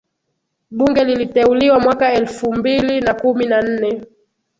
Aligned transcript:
Bunge 0.71 1.03
liliteuliwa 1.05 1.79
mwaka 1.79 2.13
elfum 2.13 2.61
bili 2.61 3.01
na 3.01 3.13
kumi 3.13 3.45
na 3.45 3.61
nne 3.61 4.05